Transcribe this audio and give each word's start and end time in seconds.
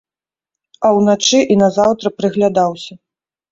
А 0.89 0.91
ўначы 0.97 1.39
і 1.55 1.59
назаўтра 1.65 2.07
прыглядаўся. 2.17 2.93